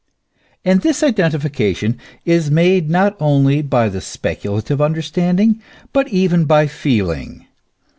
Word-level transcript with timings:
And 0.65 0.81
this 0.81 1.03
identification 1.03 1.95
is 2.25 2.49
made 2.49 2.89
not 2.89 3.15
only 3.19 3.61
by 3.61 3.87
the 3.87 4.01
speculative 4.01 4.81
understanding, 4.81 5.61
but 5.93 6.07
even 6.07 6.45
by 6.45 6.65
feeling. 6.65 7.45